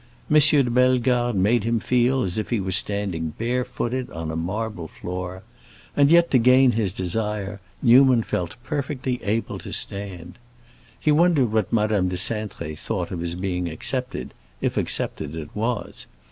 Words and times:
M. 0.31 0.39
de 0.39 0.63
Bellegarde 0.71 1.37
made 1.37 1.63
him 1.63 1.79
feel 1.79 2.23
as 2.23 2.39
if 2.39 2.49
he 2.49 2.59
were 2.59 2.71
standing 2.71 3.35
bare 3.37 3.63
footed 3.63 4.09
on 4.09 4.31
a 4.31 4.35
marble 4.35 4.87
floor; 4.87 5.43
and 5.95 6.09
yet, 6.09 6.31
to 6.31 6.39
gain 6.39 6.71
his 6.71 6.91
desire, 6.91 7.61
Newman 7.83 8.23
felt 8.23 8.55
perfectly 8.63 9.23
able 9.23 9.59
to 9.59 9.71
stand. 9.71 10.39
He 10.99 11.11
wondered 11.11 11.51
what 11.51 11.71
Madame 11.71 12.09
de 12.09 12.15
Cintré 12.15 12.79
thought 12.79 13.11
of 13.11 13.19
his 13.19 13.35
being 13.35 13.69
accepted, 13.69 14.33
if 14.59 14.75
accepted 14.75 15.35
it 15.35 15.49
was. 15.55 16.07